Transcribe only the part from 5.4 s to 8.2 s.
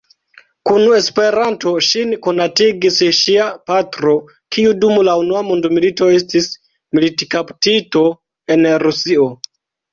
mondmilito estis militkaptito